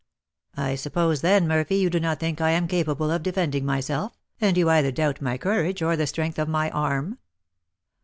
[0.57, 4.57] "I suppose, then, Murphy, you do not think I am capable of defending myself, and
[4.57, 7.19] you either doubt my courage or the strength of my arm?"